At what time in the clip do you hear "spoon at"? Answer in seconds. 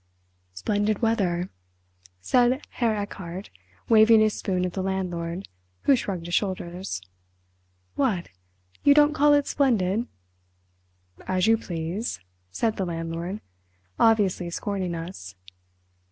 4.33-4.73